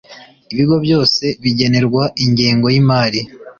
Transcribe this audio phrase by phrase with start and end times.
[0.53, 3.19] ibigo byose bigenerwa ingengo y’imari